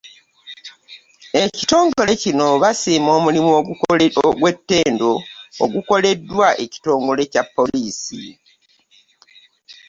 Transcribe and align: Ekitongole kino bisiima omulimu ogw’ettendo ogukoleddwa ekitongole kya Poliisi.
Ekitongole 1.43 2.11
kino 2.23 2.45
bisiima 2.61 3.09
omulimu 3.17 3.49
ogw’ettendo 4.31 5.11
ogukoleddwa 5.63 6.47
ekitongole 6.63 7.23
kya 7.31 7.43
Poliisi. 7.55 8.21